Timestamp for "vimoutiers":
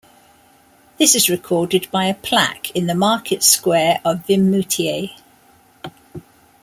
4.25-5.11